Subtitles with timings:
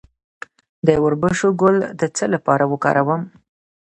[0.85, 3.21] د وربشو ګل د څه لپاره وکاروم؟